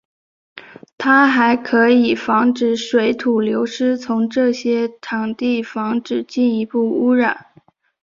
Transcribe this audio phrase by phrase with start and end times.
[0.97, 7.45] 它还可以防止水土流失从这些场地防止进一步污染。